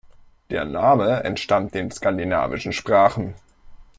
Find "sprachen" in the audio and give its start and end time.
2.73-3.35